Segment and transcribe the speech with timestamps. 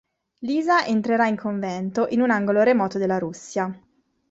[0.39, 3.71] Liza entrerà in convento, in un angolo remoto della Russia.